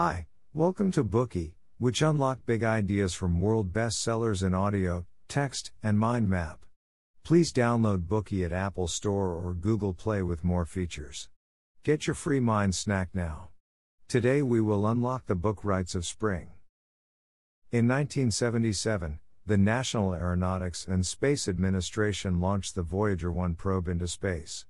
Hi, 0.00 0.28
welcome 0.54 0.92
to 0.92 1.02
Bookey, 1.02 1.54
which 1.78 2.02
unlock 2.02 2.46
big 2.46 2.62
ideas 2.62 3.14
from 3.14 3.40
world 3.40 3.72
bestsellers 3.72 4.46
in 4.46 4.54
audio, 4.54 5.06
text, 5.26 5.72
and 5.82 5.98
mind 5.98 6.28
map. 6.28 6.60
Please 7.24 7.52
download 7.52 8.06
Bookey 8.06 8.44
at 8.44 8.52
Apple 8.52 8.86
Store 8.86 9.32
or 9.32 9.54
Google 9.54 9.92
Play 9.92 10.22
with 10.22 10.44
more 10.44 10.64
features. 10.64 11.28
Get 11.82 12.06
your 12.06 12.14
free 12.14 12.38
mind 12.38 12.76
snack 12.76 13.08
now. 13.12 13.48
Today 14.06 14.40
we 14.40 14.60
will 14.60 14.86
unlock 14.86 15.26
the 15.26 15.34
book 15.34 15.64
Rites 15.64 15.96
of 15.96 16.06
Spring. 16.06 16.50
In 17.72 17.88
1977, 17.88 19.18
the 19.46 19.58
National 19.58 20.14
Aeronautics 20.14 20.86
and 20.86 21.04
Space 21.04 21.48
Administration 21.48 22.40
launched 22.40 22.76
the 22.76 22.82
Voyager 22.82 23.32
1 23.32 23.56
probe 23.56 23.88
into 23.88 24.06
space. 24.06 24.64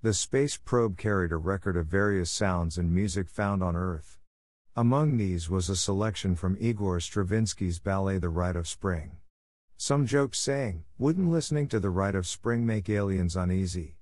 The 0.00 0.14
space 0.14 0.56
probe 0.56 0.96
carried 0.96 1.32
a 1.32 1.36
record 1.36 1.76
of 1.76 1.84
various 1.84 2.30
sounds 2.30 2.78
and 2.78 2.94
music 2.94 3.28
found 3.28 3.62
on 3.62 3.76
Earth. 3.76 4.19
Among 4.76 5.16
these 5.16 5.50
was 5.50 5.68
a 5.68 5.74
selection 5.74 6.36
from 6.36 6.56
Igor 6.60 7.00
Stravinsky's 7.00 7.80
ballet 7.80 8.18
The 8.18 8.28
Rite 8.28 8.54
of 8.54 8.68
Spring. 8.68 9.16
Some 9.76 10.06
joked 10.06 10.36
saying, 10.36 10.84
Wouldn't 10.96 11.28
listening 11.28 11.66
to 11.68 11.80
The 11.80 11.90
Rite 11.90 12.14
of 12.14 12.24
Spring 12.24 12.64
make 12.64 12.88
aliens 12.88 13.34
uneasy? 13.34 13.96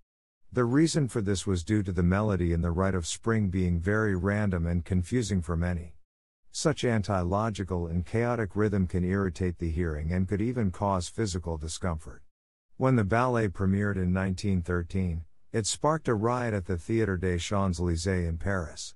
The 0.53 0.67
reason 0.67 1.09
for 1.09 1.23
this 1.23 1.47
was 1.47 1.65
due 1.65 1.83
to 1.85 1.91
the 1.91 2.03
melody 2.03 2.53
in 2.53 2.61
The 2.61 2.71
Rite 2.71 2.95
of 2.95 3.07
Spring 3.07 3.49
being 3.49 3.81
very 3.81 4.15
random 4.15 4.67
and 4.67 4.85
confusing 4.85 5.41
for 5.41 5.57
many. 5.57 5.95
Such 6.53 6.85
anti 6.85 7.19
logical 7.23 7.87
and 7.87 8.05
chaotic 8.05 8.55
rhythm 8.55 8.87
can 8.87 9.05
irritate 9.05 9.59
the 9.59 9.71
hearing 9.71 10.12
and 10.12 10.29
could 10.29 10.43
even 10.43 10.71
cause 10.71 11.09
physical 11.09 11.57
discomfort. 11.57 12.21
When 12.77 12.97
the 12.97 13.05
ballet 13.05 13.48
premiered 13.48 13.97
in 13.97 14.12
1913, 14.12 15.25
it 15.51 15.67
sparked 15.67 16.09
a 16.09 16.15
riot 16.15 16.53
at 16.53 16.67
the 16.67 16.77
Théâtre 16.77 17.19
des 17.19 17.39
Champs 17.39 17.81
Élysées 17.81 18.29
in 18.29 18.37
Paris. 18.37 18.95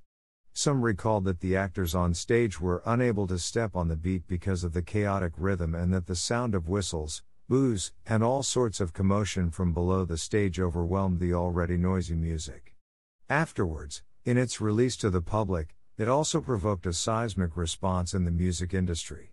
Some 0.55 0.83
recalled 0.83 1.25
that 1.25 1.41
the 1.41 1.57
actors 1.57 1.95
on 1.95 2.13
stage 2.13 2.61
were 2.61 2.83
unable 2.85 3.27
to 3.27 3.39
step 3.39 3.75
on 3.75 3.89
the 3.89 3.97
beat 3.97 4.27
because 4.27 4.65
of 4.65 4.75
the 4.75 4.83
chaotic 4.83 5.33
rhythm 5.39 5.75
and 5.75 5.95
that 5.95 6.07
the 6.07 6.15
sound 6.15 6.55
of 6.55 6.69
whistles, 6.69 7.23
boos, 7.49 7.93
and 8.07 8.23
all 8.23 8.43
sorts 8.43 8.79
of 8.79 8.93
commotion 8.93 9.51
from 9.51 9.73
below 9.73 10.05
the 10.05 10.19
stage 10.19 10.61
overwhelmed 10.61 11.21
the 11.21 11.33
already 11.33 11.79
noisy 11.79 12.15
music. 12.15 12.75
Afterwards, 13.31 14.03
in 14.27 14.37
its 14.37 14.61
release 14.61 14.95
to 14.97 15.09
the 15.09 15.23
public, 15.23 15.75
it 15.97 16.07
also 16.07 16.41
provoked 16.41 16.85
a 16.85 16.93
seismic 16.93 17.57
response 17.57 18.13
in 18.13 18.25
the 18.25 18.31
music 18.31 18.75
industry. 18.75 19.33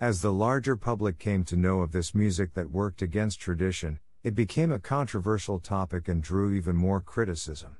As 0.00 0.22
the 0.22 0.32
larger 0.32 0.76
public 0.76 1.18
came 1.18 1.44
to 1.44 1.56
know 1.56 1.80
of 1.80 1.92
this 1.92 2.14
music 2.14 2.54
that 2.54 2.70
worked 2.70 3.02
against 3.02 3.38
tradition, 3.38 4.00
it 4.22 4.34
became 4.34 4.72
a 4.72 4.78
controversial 4.78 5.58
topic 5.58 6.08
and 6.08 6.22
drew 6.22 6.54
even 6.54 6.74
more 6.74 7.02
criticism. 7.02 7.76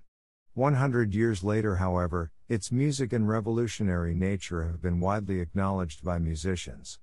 100 0.53 1.15
years 1.15 1.43
later, 1.43 1.77
however, 1.77 2.31
its 2.49 2.71
music 2.71 3.13
and 3.13 3.29
revolutionary 3.29 4.15
nature 4.15 4.65
have 4.65 4.83
been 4.83 5.01
widely 5.01 5.41
acknowledged 5.41 6.05
by 6.05 6.19
musicians. 6.19 6.99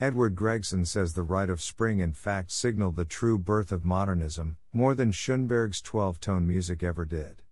Edward 0.00 0.34
Gregson 0.34 0.84
says 0.84 1.12
the 1.12 1.22
Rite 1.22 1.50
of 1.50 1.60
Spring 1.60 2.00
in 2.00 2.12
fact 2.12 2.50
signaled 2.50 2.96
the 2.96 3.04
true 3.04 3.38
birth 3.38 3.70
of 3.70 3.84
modernism, 3.84 4.56
more 4.72 4.94
than 4.94 5.12
Schoenberg's 5.12 5.80
12 5.80 6.18
tone 6.20 6.46
music 6.46 6.82
ever 6.82 7.04
did. 7.04 7.42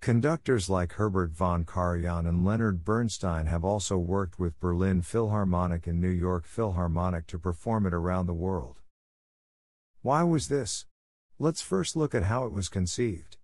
Conductors 0.00 0.70
like 0.70 0.94
Herbert 0.94 1.30
von 1.30 1.64
Karajan 1.64 2.26
and 2.26 2.42
Leonard 2.42 2.84
Bernstein 2.84 3.46
have 3.46 3.64
also 3.64 3.98
worked 3.98 4.38
with 4.38 4.58
Berlin 4.58 5.02
Philharmonic 5.02 5.86
and 5.86 6.00
New 6.00 6.08
York 6.08 6.46
Philharmonic 6.46 7.26
to 7.26 7.38
perform 7.38 7.84
it 7.86 7.92
around 7.92 8.26
the 8.26 8.32
world. 8.32 8.80
Why 10.00 10.22
was 10.22 10.48
this? 10.48 10.86
Let's 11.38 11.60
first 11.60 11.96
look 11.96 12.14
at 12.14 12.24
how 12.24 12.46
it 12.46 12.52
was 12.52 12.70
conceived. 12.70 13.36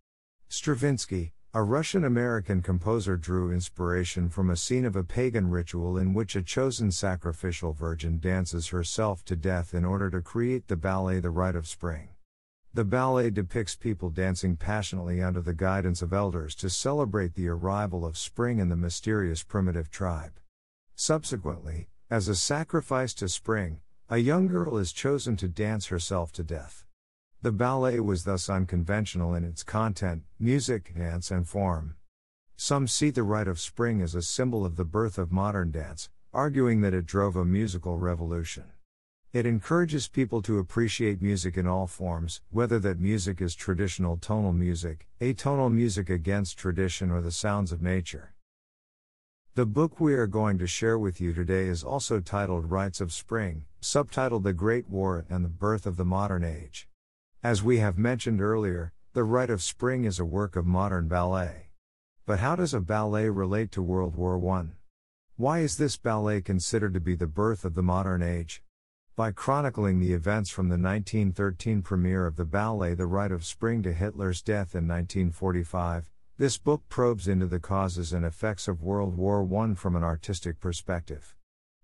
Stravinsky, 0.49 1.35
a 1.55 1.63
Russian 1.63 2.05
American 2.05 2.61
composer 2.61 3.17
drew 3.17 3.51
inspiration 3.51 4.29
from 4.29 4.51
a 4.51 4.57
scene 4.57 4.85
of 4.85 4.95
a 4.95 5.03
pagan 5.03 5.49
ritual 5.49 5.97
in 5.97 6.13
which 6.13 6.37
a 6.37 6.43
chosen 6.43 6.91
sacrificial 6.91 7.73
virgin 7.73 8.19
dances 8.19 8.69
herself 8.69 9.25
to 9.25 9.35
death 9.35 9.73
in 9.73 9.85
order 9.85 10.11
to 10.11 10.21
create 10.21 10.69
the 10.69 10.77
ballet 10.77 11.21
The 11.21 11.31
Rite 11.31 11.57
of 11.57 11.67
Spring. 11.67 12.09
The 12.75 12.85
ballet 12.85 13.31
depicts 13.31 13.75
people 13.75 14.11
dancing 14.11 14.57
passionately 14.57 15.23
under 15.23 15.41
the 15.41 15.55
guidance 15.55 16.03
of 16.03 16.13
elders 16.13 16.55
to 16.57 16.69
celebrate 16.69 17.35
the 17.35 17.49
arrival 17.49 18.05
of 18.05 18.19
spring 18.19 18.59
in 18.59 18.69
the 18.69 18.77
mysterious 18.77 19.43
primitive 19.43 19.91
tribe. 19.91 20.39
Subsequently, 20.95 21.89
as 22.11 22.29
a 22.29 22.35
sacrifice 22.35 23.15
to 23.15 23.29
spring, 23.29 23.81
a 24.09 24.19
young 24.19 24.47
girl 24.47 24.77
is 24.77 24.93
chosen 24.93 25.37
to 25.37 25.49
dance 25.49 25.87
herself 25.87 26.33
to 26.33 26.45
death. 26.45 26.86
The 27.47 27.53
ballet 27.53 28.01
was 28.01 28.25
thus 28.25 28.51
unconventional 28.51 29.33
in 29.33 29.45
its 29.45 29.63
content, 29.63 30.25
music, 30.37 30.93
dance, 30.97 31.31
and 31.31 31.47
form. 31.47 31.95
Some 32.57 32.89
see 32.89 33.11
the 33.11 33.23
Rite 33.23 33.47
of 33.47 33.61
Spring 33.61 34.03
as 34.03 34.17
a 34.17 34.23
symbol 34.23 34.67
of 34.67 34.75
the 34.75 34.85
birth 34.85 35.17
of 35.17 35.31
modern 35.31 35.71
dance, 35.71 36.11
arguing 36.35 36.81
that 36.81 36.93
it 36.93 37.07
drove 37.07 37.37
a 37.37 37.45
musical 37.45 37.99
revolution. 37.99 38.65
It 39.33 39.47
encourages 39.47 40.09
people 40.09 40.43
to 40.43 40.59
appreciate 40.59 41.23
music 41.23 41.57
in 41.57 41.69
all 41.69 41.87
forms, 41.87 42.41
whether 42.51 42.81
that 42.81 42.99
music 42.99 43.41
is 43.41 43.55
traditional 43.55 44.17
tonal 44.17 44.53
music, 44.53 45.07
atonal 45.21 45.73
music 45.73 46.11
against 46.11 46.59
tradition, 46.59 47.13
or 47.13 47.21
the 47.21 47.31
sounds 47.31 47.71
of 47.71 47.81
nature. 47.81 48.35
The 49.55 49.67
book 49.67 50.01
we 50.01 50.15
are 50.15 50.27
going 50.27 50.59
to 50.59 50.67
share 50.67 50.99
with 50.99 51.21
you 51.21 51.33
today 51.33 51.67
is 51.69 51.85
also 51.85 52.19
titled 52.19 52.73
Rites 52.73 53.01
of 53.01 53.13
Spring, 53.13 53.67
subtitled 53.81 54.43
The 54.43 54.53
Great 54.53 54.89
War 54.89 55.25
and 55.31 55.45
the 55.45 55.49
Birth 55.49 55.87
of 55.87 55.97
the 55.97 56.05
Modern 56.05 56.43
Age. 56.43 56.89
As 57.43 57.63
we 57.63 57.79
have 57.79 57.99
mentioned 57.99 58.41
earlier, 58.41 58.93
The 59.13 59.23
Rite 59.23 59.51
of 59.51 59.63
Spring 59.63 60.05
is 60.05 60.19
a 60.19 60.25
work 60.25 60.57
of 60.57 60.67
modern 60.67 61.07
ballet. 61.07 61.69
But 62.25 62.41
how 62.41 62.57
does 62.57 62.75
a 62.75 62.81
ballet 62.81 63.29
relate 63.29 63.71
to 63.73 63.83
World 63.83 64.17
War 64.17 64.43
I? 64.57 64.65
Why 65.37 65.61
is 65.61 65.77
this 65.77 65.97
ballet 65.97 66.41
considered 66.41 66.95
to 66.95 67.01
be 67.01 67.15
the 67.15 67.27
birth 67.27 67.65
of 67.65 67.75
the 67.75 67.83
modern 67.83 68.23
age? 68.23 68.63
By 69.17 69.33
chronicling 69.33 70.01
the 70.01 70.13
events 70.13 70.51
from 70.51 70.69
the 70.69 70.79
1913 70.79 71.83
premiere 71.83 72.27
of 72.27 72.37
the 72.37 72.47
ballet 72.47 72.95
The 72.95 73.07
Rite 73.07 73.33
of 73.33 73.45
Spring 73.45 73.83
to 73.83 73.93
Hitler's 73.93 74.43
death 74.43 74.75
in 74.75 74.89
1945, 74.89 76.11
this 76.39 76.59
book 76.59 76.83
probes 76.89 77.29
into 77.29 77.47
the 77.47 77.61
causes 77.61 78.13
and 78.13 78.25
effects 78.25 78.67
of 78.67 78.83
World 78.83 79.17
War 79.17 79.47
I 79.63 79.75
from 79.75 79.95
an 79.95 80.03
artistic 80.03 80.59
perspective. 80.59 81.37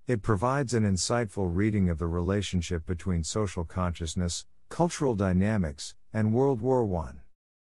It 0.07 0.23
provides 0.23 0.75
an 0.75 0.83
insightful 0.83 1.55
reading 1.55 1.89
of 1.89 1.99
the 1.99 2.09
relationship 2.09 2.85
between 2.85 3.23
social 3.23 3.65
consciousness, 3.65 4.45
Cultural 4.73 5.15
Dynamics, 5.15 5.95
and 6.15 6.33
World 6.33 6.63
War 6.63 6.83
I. 7.05 7.11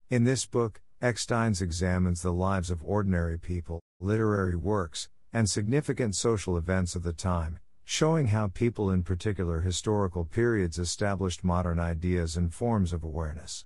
In 0.09 0.25
this 0.25 0.45
book, 0.45 0.81
Eksteins 1.01 1.61
examines 1.61 2.21
the 2.21 2.33
lives 2.33 2.69
of 2.69 2.83
ordinary 2.83 3.39
people, 3.39 3.79
literary 4.01 4.57
works, 4.57 5.07
and 5.31 5.49
significant 5.49 6.13
social 6.17 6.57
events 6.57 6.97
of 6.97 7.03
the 7.03 7.13
time, 7.13 7.59
showing 7.85 8.27
how 8.27 8.49
people 8.49 8.91
in 8.91 9.03
particular 9.03 9.61
historical 9.61 10.25
periods 10.25 10.77
established 10.77 11.41
modern 11.41 11.79
ideas 11.79 12.35
and 12.35 12.53
forms 12.53 12.91
of 12.91 13.01
awareness. 13.01 13.63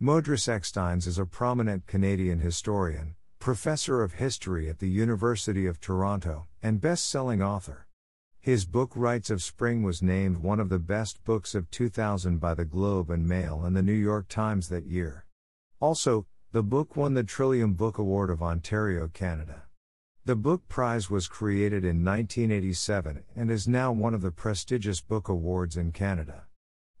Modris 0.00 0.46
Eksteins 0.46 1.08
is 1.08 1.18
a 1.18 1.26
prominent 1.26 1.88
Canadian 1.88 2.38
historian, 2.38 3.16
professor 3.40 4.04
of 4.04 4.12
history 4.12 4.68
at 4.70 4.78
the 4.78 4.88
University 4.88 5.66
of 5.66 5.80
Toronto, 5.80 6.46
and 6.62 6.80
best 6.80 7.08
selling 7.08 7.42
author. 7.42 7.88
His 8.44 8.66
book 8.66 8.92
Rites 8.94 9.30
of 9.30 9.42
Spring 9.42 9.82
was 9.82 10.02
named 10.02 10.36
one 10.36 10.60
of 10.60 10.68
the 10.68 10.78
best 10.78 11.24
books 11.24 11.54
of 11.54 11.70
2000 11.70 12.36
by 12.36 12.52
the 12.52 12.66
Globe 12.66 13.08
and 13.08 13.26
Mail 13.26 13.62
and 13.64 13.74
the 13.74 13.82
New 13.82 13.94
York 13.94 14.28
Times 14.28 14.68
that 14.68 14.84
year. 14.84 15.24
Also, 15.80 16.26
the 16.52 16.62
book 16.62 16.94
won 16.94 17.14
the 17.14 17.24
Trillium 17.24 17.72
Book 17.72 17.96
Award 17.96 18.28
of 18.28 18.42
Ontario, 18.42 19.08
Canada. 19.08 19.62
The 20.26 20.36
book 20.36 20.68
prize 20.68 21.08
was 21.08 21.26
created 21.26 21.86
in 21.86 22.04
1987 22.04 23.24
and 23.34 23.50
is 23.50 23.66
now 23.66 23.92
one 23.92 24.12
of 24.12 24.20
the 24.20 24.30
prestigious 24.30 25.00
book 25.00 25.30
awards 25.30 25.78
in 25.78 25.90
Canada. 25.90 26.44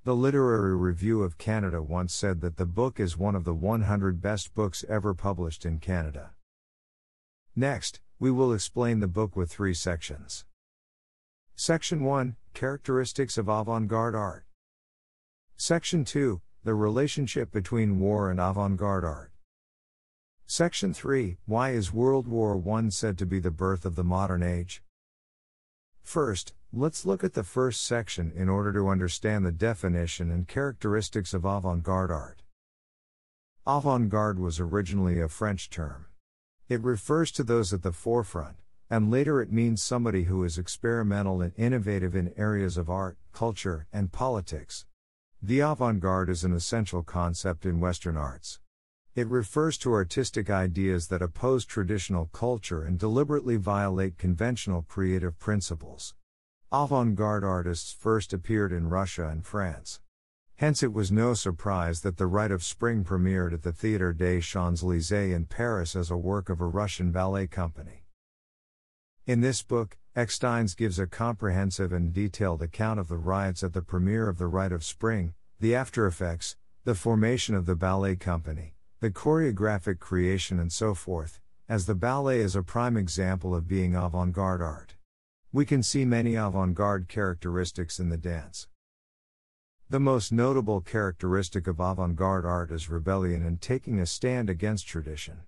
The 0.04 0.16
Literary 0.16 0.74
Review 0.74 1.22
of 1.22 1.36
Canada 1.36 1.82
once 1.82 2.14
said 2.14 2.40
that 2.40 2.56
the 2.56 2.64
book 2.64 2.98
is 2.98 3.18
one 3.18 3.34
of 3.34 3.44
the 3.44 3.52
100 3.52 4.22
best 4.22 4.54
books 4.54 4.82
ever 4.88 5.12
published 5.12 5.66
in 5.66 5.78
Canada. 5.78 6.30
Next, 7.54 8.00
we 8.18 8.30
will 8.30 8.54
explain 8.54 9.00
the 9.00 9.08
book 9.08 9.36
with 9.36 9.52
three 9.52 9.74
sections. 9.74 10.46
Section 11.56 12.02
1 12.02 12.34
Characteristics 12.52 13.38
of 13.38 13.48
Avant 13.48 13.86
Garde 13.86 14.16
Art. 14.16 14.44
Section 15.56 16.04
2 16.04 16.40
The 16.64 16.74
relationship 16.74 17.52
between 17.52 18.00
war 18.00 18.28
and 18.28 18.40
avant 18.40 18.76
garde 18.76 19.04
art. 19.04 19.30
Section 20.48 20.92
3 20.92 21.36
Why 21.46 21.70
is 21.70 21.92
World 21.92 22.26
War 22.26 22.60
I 22.76 22.88
said 22.88 23.16
to 23.18 23.24
be 23.24 23.38
the 23.38 23.52
birth 23.52 23.86
of 23.86 23.94
the 23.94 24.02
modern 24.02 24.42
age? 24.42 24.82
First, 26.02 26.54
let's 26.72 27.06
look 27.06 27.22
at 27.22 27.34
the 27.34 27.44
first 27.44 27.84
section 27.84 28.32
in 28.34 28.48
order 28.48 28.72
to 28.72 28.88
understand 28.88 29.46
the 29.46 29.52
definition 29.52 30.32
and 30.32 30.48
characteristics 30.48 31.32
of 31.32 31.44
avant 31.44 31.84
garde 31.84 32.10
art. 32.10 32.42
Avant 33.64 34.08
garde 34.08 34.40
was 34.40 34.58
originally 34.58 35.20
a 35.20 35.28
French 35.28 35.70
term. 35.70 36.06
It 36.68 36.82
refers 36.82 37.30
to 37.30 37.44
those 37.44 37.72
at 37.72 37.82
the 37.82 37.92
forefront, 37.92 38.56
and 38.90 39.10
later 39.10 39.40
it 39.40 39.52
means 39.52 39.82
somebody 39.82 40.24
who 40.24 40.44
is 40.44 40.58
experimental 40.58 41.40
and 41.40 41.52
innovative 41.56 42.14
in 42.14 42.34
areas 42.36 42.76
of 42.76 42.90
art, 42.90 43.16
culture, 43.32 43.86
and 43.92 44.12
politics. 44.12 44.86
The 45.42 45.60
avant 45.60 46.00
garde 46.00 46.30
is 46.30 46.44
an 46.44 46.52
essential 46.52 47.02
concept 47.02 47.66
in 47.66 47.80
Western 47.80 48.16
arts. 48.16 48.60
It 49.14 49.28
refers 49.28 49.78
to 49.78 49.92
artistic 49.92 50.50
ideas 50.50 51.08
that 51.08 51.22
oppose 51.22 51.64
traditional 51.64 52.26
culture 52.32 52.82
and 52.82 52.98
deliberately 52.98 53.56
violate 53.56 54.18
conventional 54.18 54.82
creative 54.82 55.38
principles. 55.38 56.14
Avant 56.72 57.14
garde 57.14 57.44
artists 57.44 57.92
first 57.92 58.32
appeared 58.32 58.72
in 58.72 58.88
Russia 58.88 59.28
and 59.28 59.46
France. 59.46 60.00
Hence, 60.56 60.82
it 60.82 60.92
was 60.92 61.12
no 61.12 61.34
surprise 61.34 62.00
that 62.02 62.16
The 62.16 62.26
Rite 62.26 62.50
of 62.50 62.64
Spring 62.64 63.04
premiered 63.04 63.52
at 63.52 63.62
the 63.62 63.72
Théâtre 63.72 64.16
des 64.16 64.40
Champs 64.40 64.82
Élysées 64.82 65.34
in 65.34 65.46
Paris 65.46 65.94
as 65.94 66.10
a 66.10 66.16
work 66.16 66.48
of 66.48 66.60
a 66.60 66.66
Russian 66.66 67.10
ballet 67.10 67.46
company. 67.46 68.03
In 69.26 69.40
this 69.40 69.62
book, 69.62 69.96
Eksteins 70.14 70.76
gives 70.76 70.98
a 70.98 71.06
comprehensive 71.06 71.94
and 71.94 72.12
detailed 72.12 72.60
account 72.60 73.00
of 73.00 73.08
the 73.08 73.16
riots 73.16 73.62
at 73.62 73.72
the 73.72 73.80
premiere 73.80 74.28
of 74.28 74.36
The 74.36 74.46
Rite 74.46 74.70
of 74.70 74.84
Spring, 74.84 75.32
the 75.58 75.74
after 75.74 76.06
effects, 76.06 76.56
the 76.84 76.94
formation 76.94 77.54
of 77.54 77.64
the 77.64 77.74
ballet 77.74 78.16
company, 78.16 78.74
the 79.00 79.10
choreographic 79.10 79.98
creation, 79.98 80.60
and 80.60 80.70
so 80.70 80.92
forth, 80.92 81.40
as 81.70 81.86
the 81.86 81.94
ballet 81.94 82.40
is 82.40 82.54
a 82.54 82.62
prime 82.62 82.98
example 82.98 83.54
of 83.54 83.66
being 83.66 83.94
avant 83.94 84.34
garde 84.34 84.60
art. 84.60 84.94
We 85.52 85.64
can 85.64 85.82
see 85.82 86.04
many 86.04 86.34
avant 86.34 86.74
garde 86.74 87.08
characteristics 87.08 87.98
in 87.98 88.10
the 88.10 88.18
dance. 88.18 88.68
The 89.88 90.00
most 90.00 90.32
notable 90.32 90.82
characteristic 90.82 91.66
of 91.66 91.80
avant 91.80 92.16
garde 92.16 92.44
art 92.44 92.70
is 92.70 92.90
rebellion 92.90 93.42
and 93.42 93.58
taking 93.58 93.98
a 94.00 94.04
stand 94.04 94.50
against 94.50 94.86
tradition. 94.86 95.44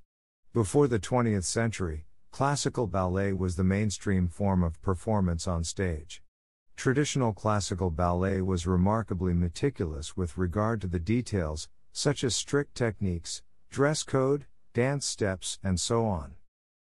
Before 0.55 0.89
the 0.89 0.99
20th 0.99 1.45
century, 1.45 2.07
classical 2.37 2.87
ballet 2.87 3.33
was 3.33 3.57
the 3.57 3.65
mainstream 3.65 4.29
form 4.29 4.63
of 4.63 4.83
performance 4.83 5.49
on 5.49 5.65
stage. 5.65 6.21
Traditional 6.77 7.33
classical 7.33 7.89
ballet 7.89 8.43
was 8.43 8.67
remarkably 8.67 9.33
meticulous 9.33 10.19
with 10.19 10.37
regard 10.37 10.79
to 10.83 10.87
the 10.87 10.99
details, 10.99 11.71
such 11.93 12.23
as 12.23 12.37
strict 12.37 12.75
techniques, 12.75 13.43
dress 13.71 14.03
code, 14.03 14.45
dance 14.75 15.07
steps, 15.07 15.59
and 15.65 15.81
so 15.81 16.05
on. 16.05 16.35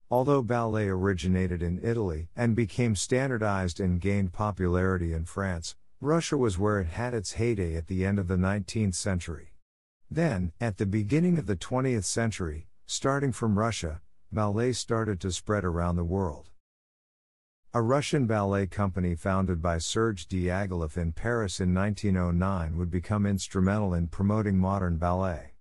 Although 0.08 0.44
ballet 0.44 0.86
originated 0.86 1.64
in 1.64 1.80
Italy 1.82 2.28
and 2.36 2.54
became 2.54 2.94
standardized 2.94 3.80
and 3.80 4.00
gained 4.00 4.32
popularity 4.32 5.12
in 5.12 5.24
France, 5.24 5.74
Russia 6.00 6.36
was 6.36 6.60
where 6.60 6.78
it 6.78 6.86
had 6.86 7.12
its 7.12 7.32
heyday 7.32 7.74
at 7.74 7.88
the 7.88 8.06
end 8.06 8.20
of 8.20 8.28
the 8.28 8.36
19th 8.36 8.94
century. 8.94 9.50
Then, 10.08 10.52
at 10.60 10.76
the 10.76 10.86
beginning 10.86 11.38
of 11.38 11.46
the 11.46 11.56
20th 11.56 12.04
century, 12.04 12.68
starting 12.86 13.32
from 13.32 13.58
Russia, 13.58 14.00
ballet 14.32 14.72
started 14.72 15.20
to 15.20 15.32
spread 15.32 15.64
around 15.64 15.96
the 15.96 16.04
world. 16.04 16.50
A 17.72 17.82
Russian 17.82 18.26
ballet 18.26 18.66
company 18.66 19.14
founded 19.14 19.62
by 19.62 19.78
Serge 19.78 20.26
Diaghilev 20.28 20.96
in 20.96 21.12
Paris 21.12 21.60
in 21.60 21.72
1909 21.74 22.76
would 22.76 22.90
become 22.90 23.26
instrumental 23.26 23.94
in 23.94 24.08
promoting 24.08 24.58
modern 24.58 24.96
ballet. 24.96 25.54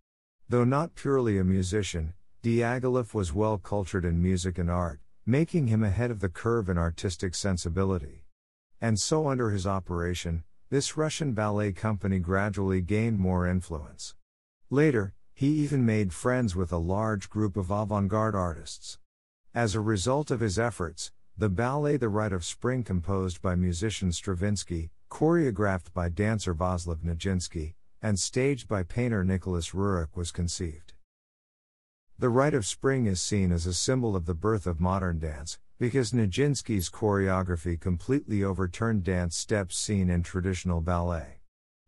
Though 0.47 0.63
not 0.63 0.95
purely 0.95 1.37
a 1.37 1.43
musician, 1.43 2.13
Diaghilev 2.41 3.13
was 3.13 3.33
well 3.33 3.57
cultured 3.57 4.05
in 4.05 4.21
music 4.21 4.57
and 4.57 4.71
art, 4.71 4.99
making 5.25 5.67
him 5.67 5.83
ahead 5.83 6.09
of 6.09 6.19
the 6.19 6.29
curve 6.29 6.69
in 6.69 6.77
artistic 6.77 7.35
sensibility. 7.35 8.23
And 8.81 8.99
so, 8.99 9.27
under 9.27 9.51
his 9.51 9.67
operation, 9.67 10.43
this 10.69 10.95
Russian 10.95 11.33
ballet 11.33 11.71
company 11.73 12.19
gradually 12.19 12.81
gained 12.81 13.19
more 13.19 13.45
influence. 13.47 14.15
Later, 14.69 15.13
he 15.39 15.47
even 15.47 15.85
made 15.85 16.11
friends 16.11 16.53
with 16.53 16.69
a 16.69 16.77
large 16.77 17.29
group 17.29 17.55
of 17.55 17.71
avant 17.71 18.09
garde 18.09 18.35
artists. 18.35 18.99
As 19.55 19.73
a 19.73 19.79
result 19.79 20.31
of 20.31 20.41
his 20.41 20.59
efforts, 20.59 21.13
the 21.37 21.47
ballet 21.47 21.95
The 21.95 22.09
Rite 22.09 22.33
of 22.33 22.43
Spring, 22.43 22.83
composed 22.83 23.41
by 23.41 23.55
musician 23.55 24.11
Stravinsky, 24.11 24.91
choreographed 25.09 25.93
by 25.93 26.09
dancer 26.09 26.53
Vaslav 26.53 27.05
Nijinsky, 27.05 27.75
and 28.01 28.19
staged 28.19 28.67
by 28.67 28.83
painter 28.83 29.23
Nicholas 29.23 29.69
Roerich 29.69 30.13
was 30.13 30.33
conceived. 30.33 30.91
The 32.17 32.27
Rite 32.27 32.53
of 32.53 32.65
Spring 32.65 33.05
is 33.05 33.21
seen 33.21 33.53
as 33.53 33.65
a 33.65 33.73
symbol 33.73 34.17
of 34.17 34.25
the 34.25 34.33
birth 34.33 34.67
of 34.67 34.81
modern 34.81 35.19
dance, 35.19 35.57
because 35.77 36.11
Nijinsky's 36.11 36.89
choreography 36.89 37.79
completely 37.79 38.43
overturned 38.43 39.05
dance 39.05 39.37
steps 39.37 39.77
seen 39.77 40.09
in 40.09 40.21
traditional 40.21 40.81
ballet. 40.81 41.39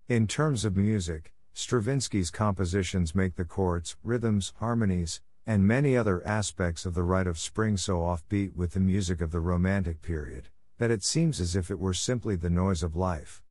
In 0.07 0.25
terms 0.25 0.63
of 0.63 0.77
music, 0.77 1.33
Stravinsky's 1.53 2.31
compositions 2.31 3.13
make 3.13 3.35
the 3.35 3.45
chords, 3.45 3.97
rhythms, 4.03 4.53
harmonies, 4.57 5.21
and 5.45 5.67
many 5.67 5.97
other 5.97 6.25
aspects 6.25 6.85
of 6.85 6.93
the 6.93 7.03
Rite 7.03 7.27
of 7.27 7.37
Spring 7.37 7.75
so 7.77 7.99
offbeat 7.99 8.55
with 8.55 8.71
the 8.71 8.79
music 8.79 9.21
of 9.21 9.31
the 9.31 9.39
Romantic 9.39 10.01
period, 10.01 10.49
that 10.77 10.91
it 10.91 11.03
seems 11.03 11.41
as 11.41 11.55
if 11.55 11.69
it 11.69 11.79
were 11.79 11.93
simply 11.93 12.35
the 12.35 12.49
noise 12.49 12.83
of 12.83 12.95
life. 12.95 13.41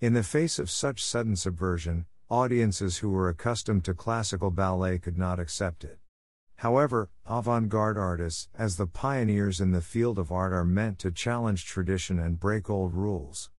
In 0.00 0.14
the 0.14 0.22
face 0.22 0.58
of 0.58 0.70
such 0.70 1.04
sudden 1.04 1.36
subversion, 1.36 2.06
audiences 2.28 2.98
who 2.98 3.10
were 3.10 3.28
accustomed 3.28 3.84
to 3.84 3.94
classical 3.94 4.50
ballet 4.50 4.98
could 4.98 5.16
not 5.16 5.38
accept 5.38 5.84
it. 5.84 5.98
However, 6.56 7.10
avant 7.26 7.68
garde 7.68 7.98
artists, 7.98 8.48
as 8.54 8.76
the 8.76 8.86
pioneers 8.86 9.60
in 9.60 9.72
the 9.72 9.80
field 9.80 10.18
of 10.18 10.32
art, 10.32 10.52
are 10.52 10.64
meant 10.64 10.98
to 11.00 11.10
challenge 11.10 11.66
tradition 11.66 12.18
and 12.18 12.40
break 12.40 12.70
old 12.70 12.94
rules. 12.94 13.50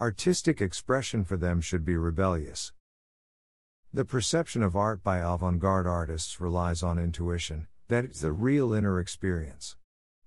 Artistic 0.00 0.60
expression 0.60 1.24
for 1.24 1.36
them 1.36 1.60
should 1.60 1.84
be 1.84 1.96
rebellious. 1.96 2.72
The 3.94 4.04
perception 4.04 4.62
of 4.62 4.76
art 4.76 5.02
by 5.02 5.20
avant 5.20 5.60
garde 5.60 5.86
artists 5.86 6.42
relies 6.42 6.82
on 6.82 6.98
intuition, 6.98 7.68
that 7.88 8.04
is, 8.04 8.20
the 8.20 8.32
real 8.32 8.74
inner 8.74 9.00
experience. 9.00 9.76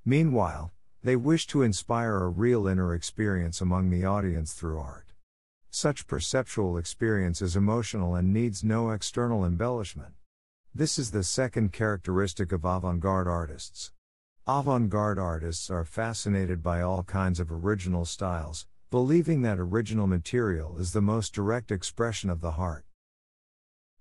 Meanwhile, 0.03 0.71
they 1.03 1.15
wish 1.15 1.45
to 1.47 1.61
inspire 1.61 2.15
a 2.17 2.27
real 2.27 2.65
inner 2.65 2.95
experience 2.95 3.61
among 3.61 3.91
the 3.91 4.03
audience 4.03 4.53
through 4.53 4.79
art. 4.79 5.13
Such 5.69 6.07
perceptual 6.07 6.75
experience 6.75 7.39
is 7.39 7.55
emotional 7.55 8.15
and 8.15 8.33
needs 8.33 8.63
no 8.63 8.89
external 8.89 9.45
embellishment. 9.45 10.15
This 10.73 10.97
is 10.97 11.11
the 11.11 11.23
second 11.23 11.71
characteristic 11.71 12.51
of 12.51 12.65
avant 12.65 12.99
garde 12.99 13.27
artists. 13.27 13.91
Avant 14.47 14.89
garde 14.89 15.19
artists 15.19 15.69
are 15.69 15.85
fascinated 15.85 16.63
by 16.63 16.81
all 16.81 17.03
kinds 17.03 17.39
of 17.39 17.51
original 17.51 18.05
styles, 18.05 18.65
believing 18.89 19.43
that 19.43 19.59
original 19.59 20.07
material 20.07 20.79
is 20.79 20.93
the 20.93 21.01
most 21.01 21.31
direct 21.31 21.71
expression 21.71 22.31
of 22.31 22.41
the 22.41 22.51
heart. 22.51 22.85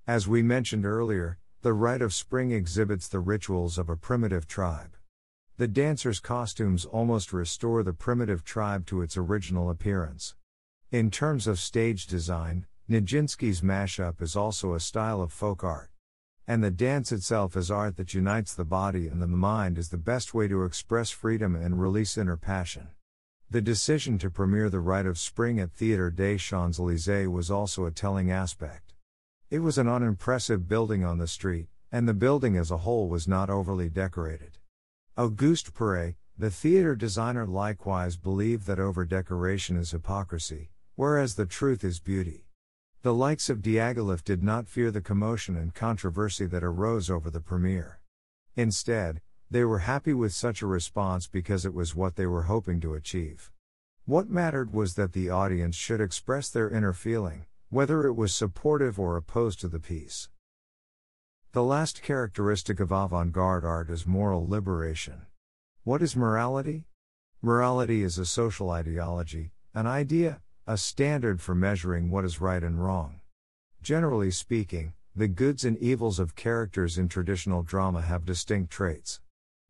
As 0.07 0.27
we 0.27 0.43
mentioned 0.43 0.87
earlier, 0.87 1.39
the 1.63 1.73
Rite 1.73 2.03
of 2.03 2.15
Spring 2.15 2.53
exhibits 2.53 3.07
the 3.07 3.21
rituals 3.21 3.77
of 3.77 3.89
a 3.89 3.97
primitive 3.97 4.47
tribe. 4.47 4.97
The 5.59 5.69
dancers' 5.69 6.21
costumes 6.21 6.87
almost 6.87 7.35
restore 7.35 7.83
the 7.83 7.93
primitive 7.93 8.43
tribe 8.43 8.87
to 8.87 9.03
its 9.03 9.19
original 9.19 9.69
appearance. 9.69 10.35
In 10.91 11.11
terms 11.11 11.47
of 11.47 11.61
stage 11.61 12.07
design, 12.07 12.67
Nijinsky's 12.89 13.61
mashup 13.61 14.23
is 14.23 14.35
also 14.35 14.73
a 14.73 14.81
style 14.81 15.21
of 15.21 15.33
folk 15.33 15.63
art. 15.63 15.91
And 16.49 16.65
the 16.65 16.71
dance 16.71 17.13
itself 17.13 17.57
as 17.57 17.71
art 17.71 17.97
that 17.97 18.15
unites 18.15 18.55
the 18.55 18.65
body 18.65 19.07
and 19.07 19.21
the 19.21 19.27
mind 19.29 19.79
is 19.79 19.91
the 19.91 19.99
best 19.99 20.35
way 20.35 20.49
to 20.49 20.65
express 20.65 21.11
freedom 21.11 21.55
and 21.55 21.81
release 21.81 22.17
inner 22.17 22.39
passion. 22.39 22.89
The 23.51 23.61
decision 23.61 24.19
to 24.19 24.31
premiere 24.31 24.71
The 24.71 24.81
Rite 24.81 25.07
of 25.07 25.19
Spring 25.19 25.61
at 25.61 25.75
Théâtre 25.75 26.17
des 26.17 26.39
Champs 26.39 26.79
Élysées 26.79 27.31
was 27.31 27.51
also 27.51 27.85
a 27.85 27.91
telling 27.91 28.31
aspect. 28.31 28.90
It 29.51 29.65
was 29.65 29.79
an 29.79 29.89
unimpressive 29.89 30.69
building 30.69 31.03
on 31.03 31.19
the 31.19 31.27
street, 31.27 31.67
and 31.91 32.07
the 32.07 32.15
building 32.15 32.57
as 32.57 32.71
a 32.71 32.77
whole 32.77 33.09
was 33.09 33.27
not 33.27 33.51
overly 33.51 33.89
decorated. 33.89 34.59
Auguste 35.19 35.75
Perret, 35.75 36.15
the 36.39 36.51
theater 36.51 36.95
designer, 36.95 37.45
likewise 37.49 38.17
believed 38.17 38.69
that 38.69 38.79
over 38.79 39.05
decoration 39.05 39.77
is 39.77 39.91
hypocrisy, 39.91 40.71
whereas 40.95 41.35
the 41.35 41.47
truth 41.47 41.83
is 41.83 41.99
beauty. 41.99 42.47
The 43.03 43.13
likes 43.13 43.51
of 43.51 43.61
Diaghilev 43.61 44.23
did 44.23 44.45
not 44.45 44.69
fear 44.69 44.93
the 44.93 45.01
commotion 45.01 45.57
and 45.57 45.75
controversy 45.75 46.47
that 46.47 46.63
arose 46.63 47.11
over 47.11 47.29
the 47.29 47.41
premiere. 47.41 47.99
Instead, 48.55 49.21
they 49.51 49.65
were 49.65 49.81
happy 49.81 50.15
with 50.15 50.33
such 50.33 50.63
a 50.63 50.67
response 50.67 51.27
because 51.27 51.67
it 51.67 51.75
was 51.75 51.97
what 51.97 52.15
they 52.15 52.27
were 52.27 52.45
hoping 52.45 52.79
to 52.83 52.95
achieve. 52.95 53.51
What 54.05 54.31
mattered 54.31 54.73
was 54.73 54.95
that 54.95 55.13
the 55.13 55.29
audience 55.29 55.75
should 55.75 56.01
express 56.01 56.49
their 56.51 56.71
inner 56.71 56.93
feeling, 56.93 57.47
whether 57.71 58.05
it 58.05 58.15
was 58.15 58.35
supportive 58.35 58.99
or 58.99 59.17
opposed 59.17 59.61
to 59.61 59.69
the 59.69 59.79
piece. 59.79 60.29
The 61.53 61.63
last 61.63 62.03
characteristic 62.03 62.81
of 62.81 62.91
avant 62.91 63.33
garde 63.33 63.65
art 63.65 63.91
is 63.91 64.07
moral 64.07 64.45
liberation. 64.47 65.27
What 65.85 66.03
is 66.03 66.17
morality? 66.17 66.87
Morality 67.41 68.03
is 68.03 68.19
a 68.19 68.27
social 68.27 68.71
ideology, 68.71 69.53
an 69.73 69.87
idea, 69.87 70.41
a 70.67 70.77
standard 70.77 71.41
for 71.41 71.55
measuring 71.55 72.11
what 72.11 72.25
is 72.25 72.41
right 72.41 72.63
and 72.63 72.85
wrong. 72.85 73.21
Generally 73.81 74.33
speaking, 74.33 74.93
the 75.15 75.29
goods 75.29 75.65
and 75.65 75.79
evils 75.79 76.19
of 76.19 76.35
characters 76.35 76.99
in 76.99 77.09
traditional 77.09 77.63
drama 77.63 78.03
have 78.03 78.25
distinct 78.25 78.73
traits. 78.73 79.21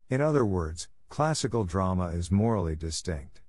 In 0.09 0.21
other 0.21 0.43
words, 0.43 0.87
classical 1.09 1.65
drama 1.65 2.07
is 2.07 2.31
morally 2.31 2.75
distinct. 2.75 3.41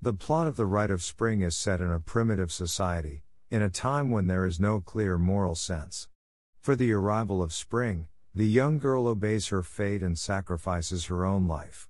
The 0.00 0.12
plot 0.12 0.48
of 0.48 0.56
The 0.56 0.66
Rite 0.66 0.90
of 0.90 1.04
Spring 1.04 1.40
is 1.40 1.54
set 1.54 1.80
in 1.80 1.92
a 1.92 2.00
primitive 2.00 2.50
society, 2.50 3.22
in 3.52 3.60
a 3.60 3.68
time 3.68 4.10
when 4.10 4.28
there 4.28 4.46
is 4.46 4.58
no 4.58 4.80
clear 4.80 5.18
moral 5.18 5.54
sense. 5.54 6.08
For 6.62 6.74
the 6.74 6.90
arrival 6.90 7.42
of 7.42 7.52
spring, 7.52 8.08
the 8.34 8.46
young 8.46 8.78
girl 8.78 9.06
obeys 9.06 9.48
her 9.48 9.62
fate 9.62 10.02
and 10.02 10.18
sacrifices 10.18 11.04
her 11.04 11.26
own 11.26 11.46
life. 11.46 11.86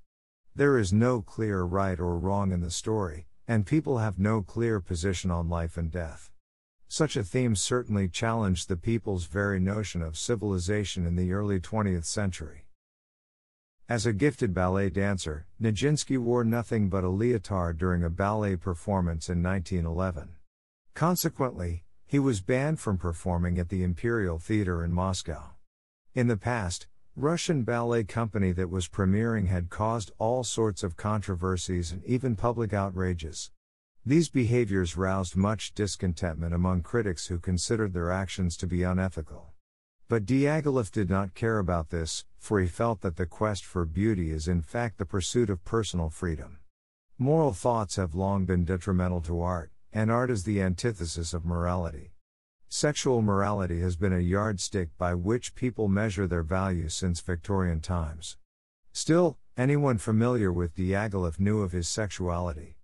There 0.56 0.76
is 0.76 0.92
no 0.92 1.22
clear 1.22 1.62
right 1.62 2.00
or 2.00 2.18
wrong 2.18 2.50
in 2.50 2.62
the 2.62 2.70
story, 2.72 3.28
and 3.46 3.64
people 3.64 3.98
have 3.98 4.18
no 4.18 4.42
clear 4.42 4.80
position 4.80 5.30
on 5.30 5.48
life 5.48 5.76
and 5.76 5.88
death. 5.88 6.32
Such 6.88 7.14
a 7.16 7.22
theme 7.22 7.54
certainly 7.54 8.08
challenged 8.08 8.68
the 8.68 8.76
people's 8.76 9.26
very 9.26 9.60
notion 9.60 10.02
of 10.02 10.18
civilization 10.18 11.06
in 11.06 11.14
the 11.14 11.32
early 11.32 11.60
20th 11.60 12.06
century. 12.06 12.66
As 13.88 14.04
a 14.04 14.12
gifted 14.12 14.52
ballet 14.52 14.90
dancer, 14.90 15.46
Nijinsky 15.62 16.18
wore 16.18 16.42
nothing 16.42 16.88
but 16.88 17.04
a 17.04 17.08
leotard 17.08 17.78
during 17.78 18.02
a 18.02 18.10
ballet 18.10 18.56
performance 18.56 19.28
in 19.28 19.44
1911. 19.44 20.30
Consequently, 20.94 21.84
he 22.06 22.18
was 22.18 22.42
banned 22.42 22.78
from 22.78 22.98
performing 22.98 23.58
at 23.58 23.70
the 23.70 23.82
Imperial 23.82 24.38
Theatre 24.38 24.84
in 24.84 24.92
Moscow. 24.92 25.52
In 26.14 26.28
the 26.28 26.36
past, 26.36 26.86
Russian 27.16 27.62
ballet 27.62 28.04
company 28.04 28.52
that 28.52 28.70
was 28.70 28.88
premiering 28.88 29.48
had 29.48 29.70
caused 29.70 30.12
all 30.18 30.44
sorts 30.44 30.82
of 30.82 30.96
controversies 30.96 31.92
and 31.92 32.04
even 32.04 32.36
public 32.36 32.72
outrages. 32.72 33.50
These 34.04 34.28
behaviors 34.28 34.96
roused 34.96 35.36
much 35.36 35.74
discontentment 35.74 36.52
among 36.54 36.82
critics 36.82 37.28
who 37.28 37.38
considered 37.38 37.92
their 37.92 38.10
actions 38.10 38.56
to 38.58 38.66
be 38.66 38.82
unethical. 38.82 39.52
But 40.08 40.26
Diaghilev 40.26 40.90
did 40.90 41.08
not 41.08 41.34
care 41.34 41.58
about 41.58 41.90
this, 41.90 42.24
for 42.38 42.60
he 42.60 42.66
felt 42.66 43.00
that 43.00 43.16
the 43.16 43.26
quest 43.26 43.64
for 43.64 43.84
beauty 43.84 44.30
is 44.30 44.48
in 44.48 44.60
fact 44.60 44.98
the 44.98 45.06
pursuit 45.06 45.48
of 45.48 45.64
personal 45.64 46.10
freedom. 46.10 46.58
Moral 47.16 47.52
thoughts 47.52 47.96
have 47.96 48.14
long 48.14 48.44
been 48.44 48.64
detrimental 48.64 49.20
to 49.22 49.40
art, 49.40 49.70
and 49.92 50.10
art 50.10 50.30
is 50.30 50.44
the 50.44 50.62
antithesis 50.62 51.34
of 51.34 51.44
morality. 51.44 52.12
Sexual 52.68 53.20
morality 53.20 53.80
has 53.80 53.96
been 53.96 54.14
a 54.14 54.18
yardstick 54.18 54.96
by 54.96 55.14
which 55.14 55.54
people 55.54 55.88
measure 55.88 56.26
their 56.26 56.42
value 56.42 56.88
since 56.88 57.20
Victorian 57.20 57.80
times. 57.80 58.38
Still, 58.92 59.38
anyone 59.56 59.98
familiar 59.98 60.50
with 60.50 60.74
Diaghilev 60.74 61.38
knew 61.38 61.60
of 61.60 61.72
his 61.72 61.88
sexuality. 61.88 62.78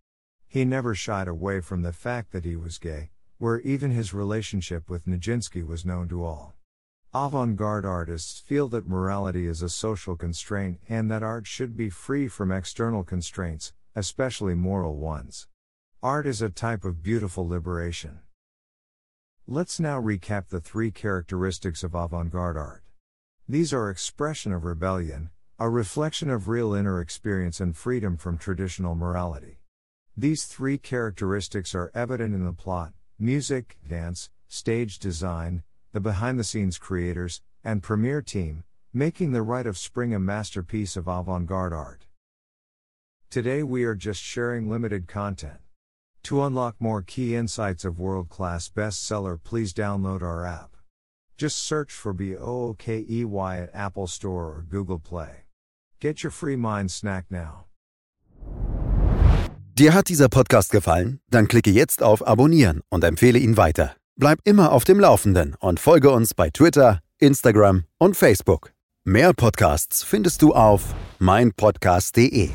He 0.47 0.67
never 0.67 0.95
shied 0.95 1.29
away 1.29 1.61
from 1.61 1.83
the 1.83 1.93
fact 1.93 2.33
that 2.33 2.45
he 2.45 2.57
was 2.57 2.77
gay, 2.77 3.11
where 3.39 3.61
even 3.61 3.91
his 3.91 4.13
relationship 4.13 4.91
with 4.91 5.07
Nijinsky 5.07 5.67
was 5.67 5.87
known 5.87 6.09
to 6.09 6.25
all. 6.25 6.55
Avant 7.15 7.57
garde 7.57 7.87
artists 7.87 8.39
feel 8.39 8.69
that 8.69 8.87
morality 8.87 9.47
is 9.47 9.63
a 9.63 9.71
social 9.71 10.15
constraint 10.15 10.79
and 10.91 11.11
that 11.11 11.23
art 11.23 11.47
should 11.47 11.75
be 11.75 11.89
free 11.89 12.29
from 12.29 12.53
external 12.53 13.03
constraints, 13.03 13.73
especially 13.97 14.55
moral 14.55 14.97
ones. 14.97 15.47
Art 16.01 16.29
is 16.29 16.41
a 16.41 16.49
type 16.49 16.85
of 16.85 17.03
beautiful 17.03 17.49
liberation. 17.49 18.21
Let's 19.49 19.81
now 19.81 20.01
recap 20.01 20.47
the 20.47 20.61
three 20.61 20.93
characteristics 20.93 21.83
of 21.83 21.93
avant 21.93 22.31
garde 22.31 22.57
art. 22.57 22.85
These 23.49 23.73
are 23.73 23.91
expression 23.91 24.53
of 24.53 24.65
rebellion, 24.65 25.31
a 25.59 25.69
reflection 25.69 26.31
of 26.31 26.47
real 26.47 26.73
inner 26.73 27.01
experience, 27.01 27.59
and 27.61 27.77
freedom 27.77 28.17
from 28.17 28.39
traditional 28.39 28.95
morality. 28.95 29.59
These 30.17 30.45
three 30.45 30.79
characteristics 30.79 31.75
are 31.75 31.91
evident 31.97 32.33
in 32.33 32.45
the 32.45 32.53
plot, 32.53 32.93
music, 33.19 33.77
dance, 33.89 34.31
stage 34.47 35.01
design, 35.01 35.65
the 35.91 35.99
behind 35.99 36.39
the 36.39 36.45
scenes 36.45 36.79
creators, 36.79 37.43
and 37.65 37.83
premiere 37.83 38.23
team, 38.23 38.63
making 38.95 39.33
The 39.33 39.43
Rite 39.43 39.67
of 39.67 39.77
Spring 39.77 40.15
a 40.15 40.21
masterpiece 40.21 40.97
of 40.97 41.09
avant 41.09 41.47
garde 41.47 41.73
art. 41.73 42.07
Today 43.31 43.65
we 43.65 43.83
are 43.83 43.97
just 43.97 44.23
sharing 44.23 44.71
limited 44.71 45.09
content. 45.09 45.59
To 46.25 46.43
unlock 46.43 46.77
more 46.79 47.03
key 47.03 47.35
insights 47.35 47.85
of 47.85 47.99
world 47.99 48.29
class 48.29 48.69
bestseller, 48.69 49.39
please 49.43 49.73
download 49.73 50.23
our 50.23 50.45
app. 50.45 50.77
Just 51.37 51.57
search 51.59 51.93
for 51.93 52.13
BOOKEY 52.13 53.25
at 53.63 53.71
Apple 53.73 54.07
Store 54.07 54.47
or 54.47 54.65
Google 54.69 54.99
Play. 54.99 55.45
Get 56.01 56.23
your 56.23 56.33
free 56.33 56.57
mind 56.57 56.91
snack 56.91 57.27
now. 57.31 57.67
Dir 59.75 59.95
hat 59.95 60.09
dieser 60.09 60.29
Podcast 60.29 60.73
gefallen? 60.73 61.21
Dann 61.31 61.47
klicke 61.47 61.71
jetzt 61.71 62.03
auf 62.03 62.27
Abonnieren 62.27 62.83
und 62.89 63.05
empfehle 63.05 63.39
ihn 63.39 63.57
weiter. 63.57 63.95
Bleib 64.17 64.41
immer 64.43 64.73
auf 64.73 64.85
dem 64.85 64.99
Laufenden 64.99 65.55
und 65.61 65.79
folge 65.79 66.11
uns 66.11 66.35
bei 66.35 66.51
Twitter, 66.51 67.01
Instagram 67.19 67.85
und 67.99 68.17
Facebook. 68.17 68.73
Mehr 69.05 69.33
Podcasts 69.33 70.03
findest 70.03 70.43
du 70.43 70.53
auf 70.53 70.95
meinpodcast.de. 71.21 72.51